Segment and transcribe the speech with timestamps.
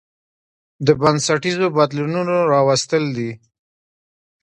[0.85, 3.31] د بنسټيزو بدلونونو راوستل دي